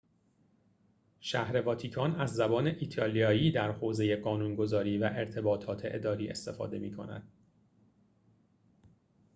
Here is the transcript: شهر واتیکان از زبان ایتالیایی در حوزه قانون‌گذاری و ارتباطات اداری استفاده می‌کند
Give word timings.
شهر 1.19 1.61
واتیکان 1.61 2.15
از 2.15 2.33
زبان 2.35 2.67
ایتالیایی 2.67 3.51
در 3.51 3.71
حوزه 3.71 4.15
قانون‌گذاری 4.15 4.97
و 4.97 5.03
ارتباطات 5.13 5.81
اداری 5.85 6.27
استفاده 6.29 6.79
می‌کند 6.79 7.31